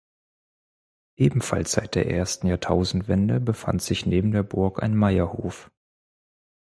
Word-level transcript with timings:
Ebenfalls 1.15 1.73
seit 1.73 1.93
der 1.93 2.09
ersten 2.09 2.47
Jahrtausendwende 2.47 3.39
befand 3.39 3.83
sich 3.83 4.07
neben 4.07 4.31
der 4.31 4.41
Burg 4.41 4.81
ein 4.81 4.95
Meierhof. 4.95 5.69